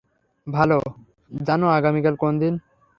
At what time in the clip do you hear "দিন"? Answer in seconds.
2.41-2.53